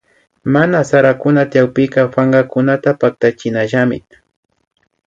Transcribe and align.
Mana 0.43 0.83
sarakuna 0.83 1.45
tyakpika 1.45 2.07
pankakunata 2.07 2.93
patachinallami 2.93 4.03